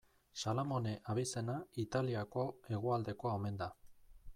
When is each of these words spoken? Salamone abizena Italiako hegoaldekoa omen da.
Salamone 0.43 0.93
abizena 1.13 1.57
Italiako 1.85 2.47
hegoaldekoa 2.73 3.39
omen 3.43 3.63
da. 3.63 3.71